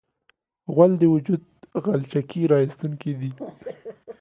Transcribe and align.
غول 0.73 0.91
د 0.99 1.03
وجود 1.13 1.43
غلچکي 1.83 2.41
راایستونکی 2.51 3.11
دی. 3.19 3.31